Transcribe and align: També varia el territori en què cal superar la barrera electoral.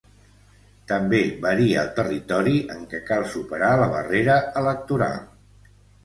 També 0.91 1.17
varia 1.41 1.81
el 1.87 1.91
territori 1.99 2.55
en 2.75 2.79
què 2.93 3.01
cal 3.09 3.25
superar 3.33 3.69
la 3.81 3.89
barrera 3.91 4.39
electoral. 4.63 5.21